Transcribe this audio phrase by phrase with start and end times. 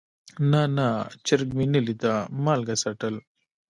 [0.51, 0.87] نه نه
[1.27, 2.13] چرګ مې نه ليده
[2.43, 3.15] مالګه څټل.